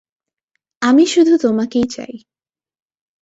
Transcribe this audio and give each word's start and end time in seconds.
আমি 0.81 1.03
শুধু 1.05 1.33
তোমাকেই 1.41 1.85
চাই। 1.91 2.13